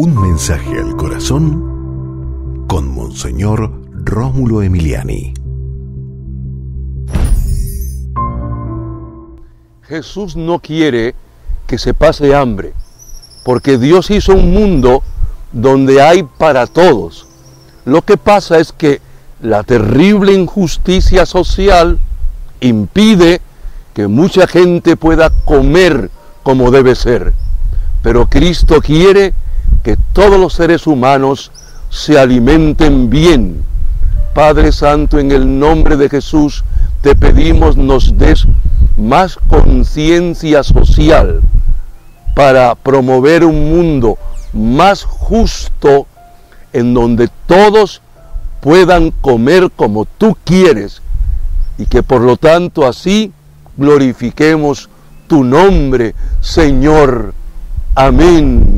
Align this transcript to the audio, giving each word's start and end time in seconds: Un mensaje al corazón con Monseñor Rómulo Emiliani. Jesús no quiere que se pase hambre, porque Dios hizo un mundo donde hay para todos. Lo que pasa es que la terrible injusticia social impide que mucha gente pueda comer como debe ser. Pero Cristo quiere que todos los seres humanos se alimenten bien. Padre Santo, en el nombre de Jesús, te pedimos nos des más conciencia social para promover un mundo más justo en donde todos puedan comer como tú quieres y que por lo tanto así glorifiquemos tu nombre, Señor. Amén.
Un 0.00 0.14
mensaje 0.14 0.78
al 0.78 0.94
corazón 0.94 2.66
con 2.68 2.86
Monseñor 2.94 3.72
Rómulo 4.04 4.62
Emiliani. 4.62 5.34
Jesús 9.82 10.36
no 10.36 10.60
quiere 10.60 11.16
que 11.66 11.78
se 11.78 11.94
pase 11.94 12.32
hambre, 12.32 12.74
porque 13.44 13.76
Dios 13.76 14.12
hizo 14.12 14.34
un 14.34 14.54
mundo 14.54 15.02
donde 15.50 16.00
hay 16.00 16.22
para 16.22 16.68
todos. 16.68 17.26
Lo 17.84 18.02
que 18.02 18.16
pasa 18.16 18.60
es 18.60 18.70
que 18.70 19.00
la 19.42 19.64
terrible 19.64 20.32
injusticia 20.32 21.26
social 21.26 21.98
impide 22.60 23.40
que 23.94 24.06
mucha 24.06 24.46
gente 24.46 24.96
pueda 24.96 25.30
comer 25.44 26.08
como 26.44 26.70
debe 26.70 26.94
ser. 26.94 27.32
Pero 28.00 28.28
Cristo 28.28 28.80
quiere 28.80 29.32
que 29.32 29.47
todos 30.12 30.38
los 30.38 30.52
seres 30.52 30.86
humanos 30.86 31.50
se 31.90 32.18
alimenten 32.18 33.08
bien. 33.08 33.62
Padre 34.34 34.72
Santo, 34.72 35.18
en 35.18 35.32
el 35.32 35.58
nombre 35.58 35.96
de 35.96 36.08
Jesús, 36.08 36.64
te 37.00 37.14
pedimos 37.14 37.76
nos 37.76 38.18
des 38.18 38.46
más 38.96 39.38
conciencia 39.48 40.62
social 40.62 41.40
para 42.34 42.74
promover 42.74 43.44
un 43.44 43.70
mundo 43.70 44.18
más 44.52 45.04
justo 45.04 46.06
en 46.72 46.94
donde 46.94 47.28
todos 47.46 48.02
puedan 48.60 49.10
comer 49.10 49.70
como 49.74 50.04
tú 50.04 50.36
quieres 50.44 51.02
y 51.78 51.86
que 51.86 52.02
por 52.02 52.20
lo 52.20 52.36
tanto 52.36 52.86
así 52.86 53.32
glorifiquemos 53.76 54.88
tu 55.28 55.44
nombre, 55.44 56.14
Señor. 56.40 57.34
Amén. 57.94 58.77